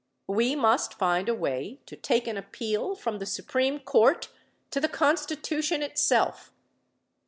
[0.25, 4.29] We must find a way to take an appeal from the Supreme Court
[4.71, 6.51] to the Constitution itself.